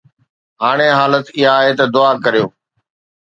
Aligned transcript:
هاڻي 0.63 0.89
حالت 0.99 1.25
اها 1.37 1.51
آهي 1.57 1.71
ته 1.79 1.85
دعا 1.95 2.11
ڪريو 2.23 2.45